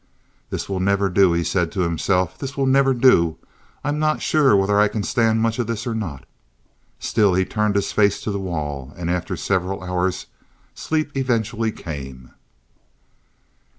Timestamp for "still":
6.97-7.35